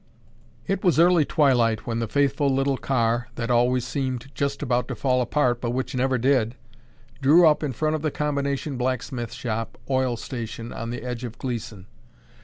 It 0.65 0.83
was 0.83 0.99
early 0.99 1.25
twilight 1.25 1.85
when 1.85 1.99
the 1.99 2.07
faithful 2.07 2.49
little 2.49 2.75
car 2.75 3.27
(that 3.35 3.51
always 3.51 3.85
seemed 3.85 4.31
just 4.33 4.63
about 4.63 4.87
to 4.87 4.95
fall 4.95 5.21
apart 5.21 5.61
but 5.61 5.69
which 5.75 5.93
never 5.93 6.17
did) 6.17 6.55
drew 7.21 7.45
up 7.47 7.61
in 7.61 7.71
front 7.71 7.95
of 7.95 8.01
the 8.01 8.09
combination 8.09 8.77
blacksmith 8.77 9.31
shop 9.31 9.77
oil 9.91 10.17
station 10.17 10.73
on 10.73 10.89
the 10.89 11.03
edge 11.03 11.23
of 11.23 11.37
Gleeson. 11.37 11.85